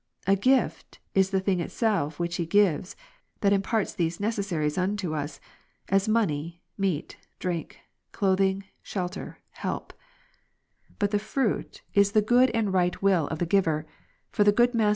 [0.25, 2.95] A gift, is the thing itself which he gives,
[3.41, 5.39] that imparts these necessaries unto us;
[5.89, 7.77] as money, meat, drink,
[8.11, 9.93] clothing, shelter, help:
[10.97, 13.85] but tlnQ fruit, is the good and right *" Anyniaysufferwant.